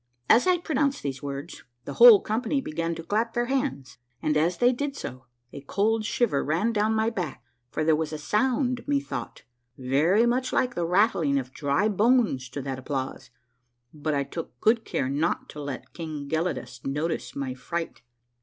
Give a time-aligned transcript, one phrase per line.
[0.27, 4.57] As I pronounced these words, the whole comj)any began to clap their hands; and as
[4.57, 8.83] they did so, a cold shiver ran down my back, for there was a sound,
[8.87, 9.43] methought.
[9.77, 13.29] very much like the rattling of dry bones to that applause,
[13.93, 18.01] but I took good care not to let King Gelidus notice my fright.